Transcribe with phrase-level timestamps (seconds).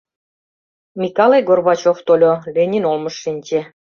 [0.99, 3.61] Микале Горбачев тольо, Ленин олмыш шинче.